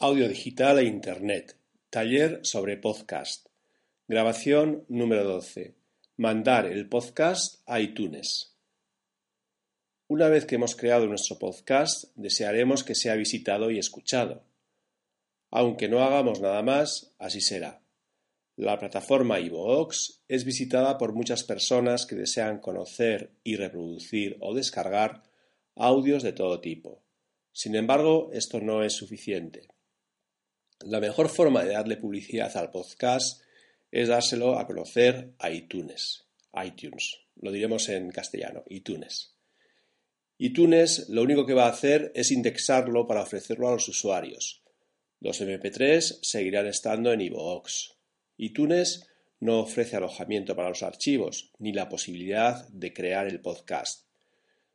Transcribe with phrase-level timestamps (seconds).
[0.00, 1.56] Audio digital e Internet.
[1.90, 3.48] Taller sobre podcast.
[4.06, 5.74] Grabación número 12.
[6.16, 8.54] Mandar el podcast a iTunes.
[10.06, 14.44] Una vez que hemos creado nuestro podcast, desearemos que sea visitado y escuchado.
[15.50, 17.82] Aunque no hagamos nada más, así será.
[18.54, 25.24] La plataforma iVoox es visitada por muchas personas que desean conocer y reproducir o descargar
[25.74, 27.02] audios de todo tipo.
[27.50, 29.66] Sin embargo, esto no es suficiente.
[30.84, 33.42] La mejor forma de darle publicidad al podcast
[33.90, 36.24] es dárselo a conocer a iTunes.
[36.64, 39.34] iTunes, lo diremos en castellano, iTunes.
[40.38, 44.62] iTunes lo único que va a hacer es indexarlo para ofrecerlo a los usuarios.
[45.20, 47.94] Los MP3 seguirán estando en iVoox.
[48.36, 49.08] iTunes
[49.40, 54.06] no ofrece alojamiento para los archivos ni la posibilidad de crear el podcast.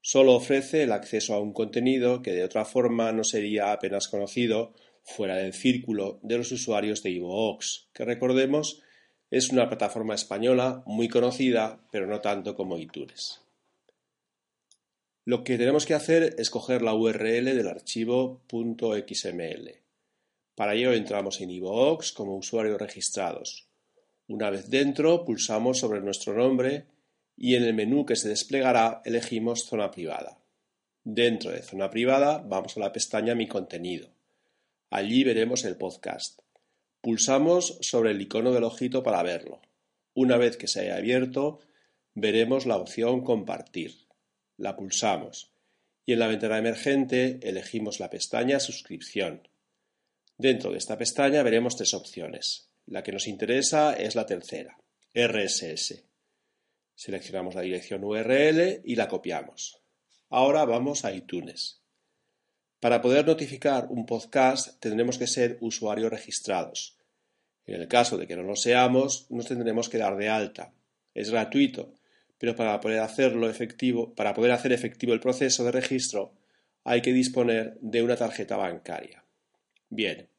[0.00, 4.74] Solo ofrece el acceso a un contenido que de otra forma no sería apenas conocido
[5.02, 8.82] fuera del círculo de los usuarios de iVoox, que recordemos
[9.30, 13.40] es una plataforma española muy conocida, pero no tanto como iTunes.
[15.24, 19.70] Lo que tenemos que hacer es coger la URL del archivo .xml.
[20.56, 23.68] Para ello entramos en iVoox como usuarios registrados.
[24.26, 26.86] Una vez dentro, pulsamos sobre nuestro nombre
[27.36, 30.38] y en el menú que se desplegará elegimos zona privada.
[31.04, 34.08] Dentro de zona privada vamos a la pestaña Mi contenido.
[34.90, 36.40] Allí veremos el podcast.
[37.00, 39.62] Pulsamos sobre el icono del ojito para verlo.
[40.14, 41.60] Una vez que se haya abierto,
[42.14, 44.08] veremos la opción Compartir.
[44.56, 45.52] La pulsamos
[46.04, 49.48] y en la ventana emergente elegimos la pestaña Suscripción.
[50.36, 52.72] Dentro de esta pestaña veremos tres opciones.
[52.86, 54.76] La que nos interesa es la tercera,
[55.14, 56.02] RSS.
[56.96, 59.80] Seleccionamos la dirección URL y la copiamos.
[60.30, 61.79] Ahora vamos a iTunes.
[62.80, 66.96] Para poder notificar un podcast tendremos que ser usuarios registrados.
[67.66, 70.72] En el caso de que no lo seamos, nos tendremos que dar de alta.
[71.12, 71.92] Es gratuito,
[72.38, 76.32] pero para poder hacerlo efectivo, para poder hacer efectivo el proceso de registro,
[76.82, 79.22] hay que disponer de una tarjeta bancaria.
[79.90, 80.30] Bien,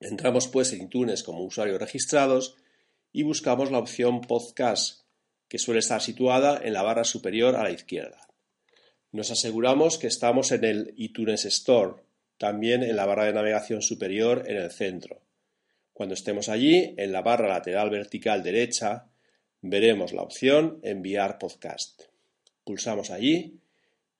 [0.00, 2.56] entramos pues en iTunes como usuarios registrados
[3.12, 5.02] y buscamos la opción Podcast,
[5.46, 8.26] que suele estar situada en la barra superior a la izquierda.
[9.16, 12.02] Nos aseguramos que estamos en el iTunes Store,
[12.36, 15.22] también en la barra de navegación superior en el centro.
[15.94, 19.06] Cuando estemos allí, en la barra lateral vertical derecha,
[19.62, 22.02] veremos la opción Enviar podcast.
[22.62, 23.58] Pulsamos allí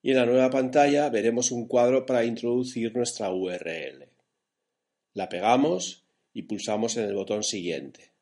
[0.01, 4.09] y en la nueva pantalla veremos un cuadro para introducir nuestra URL.
[5.13, 8.13] La pegamos y pulsamos en el botón Siguiente.